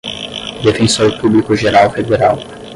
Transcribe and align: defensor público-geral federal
defensor 0.63 1.11
público-geral 1.21 1.91
federal 1.91 2.37